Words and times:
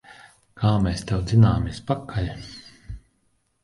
Kā 0.61 0.71
mēs 0.85 1.05
tev 1.13 1.23
dzināmies 1.27 1.85
pakaļ! 1.93 2.35